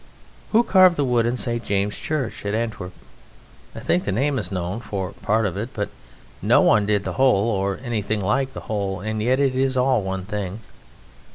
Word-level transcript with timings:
Who 0.51 0.63
carved 0.63 0.95
the 0.95 1.05
wood 1.05 1.27
in 1.27 1.37
St. 1.37 1.63
James's 1.63 1.99
Church 1.99 2.43
at 2.43 2.55
Antwerp? 2.55 2.91
I 3.75 3.79
think 3.79 4.03
the 4.03 4.11
name 4.11 4.39
is 4.39 4.51
known 4.51 4.79
for 4.79 5.11
part 5.11 5.45
of 5.45 5.57
it, 5.57 5.69
but 5.75 5.89
no 6.41 6.59
one 6.61 6.87
did 6.87 7.03
the 7.03 7.13
whole 7.21 7.49
or 7.51 7.79
anything 7.83 8.19
like 8.19 8.53
the 8.53 8.61
whole, 8.61 8.99
and 9.01 9.21
yet 9.21 9.39
it 9.39 9.55
is 9.55 9.77
all 9.77 10.01
one 10.01 10.25
thing. 10.25 10.61